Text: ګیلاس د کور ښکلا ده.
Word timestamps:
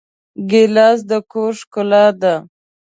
ګیلاس 0.49 0.99
د 1.09 1.11
کور 1.31 1.53
ښکلا 1.61 2.05
ده. 2.21 2.35